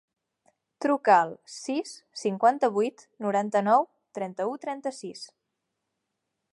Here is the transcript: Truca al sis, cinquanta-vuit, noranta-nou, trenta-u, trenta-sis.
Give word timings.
Truca 0.85 1.11
al 1.23 1.33
sis, 1.55 1.91
cinquanta-vuit, 2.23 3.05
noranta-nou, 3.27 3.87
trenta-u, 4.19 4.59
trenta-sis. 4.65 5.27